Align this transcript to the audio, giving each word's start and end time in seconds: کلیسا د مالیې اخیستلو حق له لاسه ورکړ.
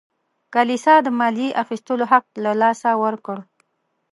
کلیسا 0.53 0.95
د 1.05 1.07
مالیې 1.19 1.49
اخیستلو 1.63 2.05
حق 2.11 2.25
له 2.43 2.51
لاسه 2.61 2.89
ورکړ. 3.03 3.37